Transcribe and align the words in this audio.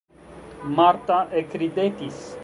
Marta 0.79 1.17
ekridetis. 1.43 2.25